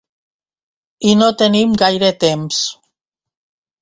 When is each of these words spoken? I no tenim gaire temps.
I 1.11 1.13
no 1.21 1.29
tenim 1.41 1.75
gaire 1.85 2.11
temps. 2.27 2.67